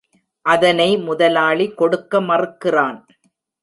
[0.45, 2.99] அதனை முதலாளி கொடுக்க மறுக்கிறான்.